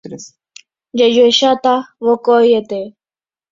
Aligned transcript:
Jajoecháta 0.97 1.73
vokoiete. 2.05 2.79